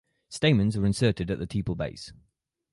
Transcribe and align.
Stamens 0.29 0.75
are 0.75 0.83
inserted 0.87 1.29
at 1.29 1.37
the 1.37 1.45
tepal 1.45 1.77
base. 1.77 2.11